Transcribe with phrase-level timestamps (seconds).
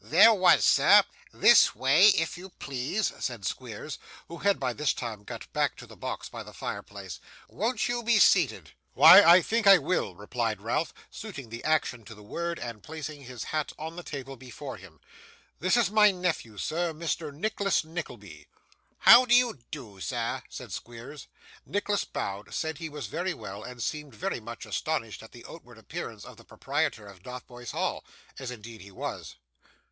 [0.03, 1.03] 'There was, sir.
[1.31, 5.85] This way, if you please,' said Squeers, who had by this time got back to
[5.85, 7.19] the box by the fire place.
[7.47, 12.15] 'Won't you be seated?' 'Why, I think I will,' replied Ralph, suiting the action to
[12.15, 14.99] the word, and placing his hat on the table before him.
[15.59, 18.47] 'This is my nephew, sir, Mr Nicholas Nickleby.'
[19.01, 21.27] 'How do you do, sir?' said Squeers.
[21.63, 25.77] Nicholas bowed, said he was very well, and seemed very much astonished at the outward
[25.77, 28.03] appearance of the proprietor of Dotheboys Hall:
[28.39, 29.35] as indeed he was.